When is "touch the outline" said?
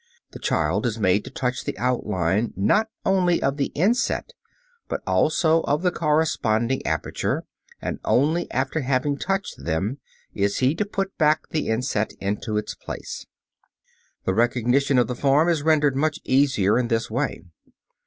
1.29-2.53